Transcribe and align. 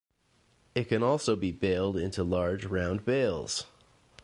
It 0.73 0.85
can 0.85 1.03
also 1.03 1.35
be 1.35 1.51
baled 1.51 1.95
into 1.95 2.23
large 2.23 2.65
round 2.65 3.05
bales. 3.05 3.67